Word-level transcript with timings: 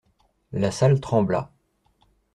La 0.51 0.71
salle 0.71 0.99
trembla. 0.99 1.51